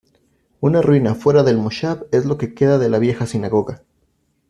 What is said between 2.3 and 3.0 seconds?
que queda de la